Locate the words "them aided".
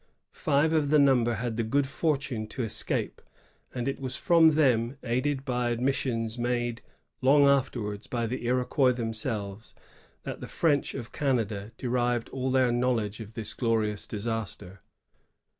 4.53-5.45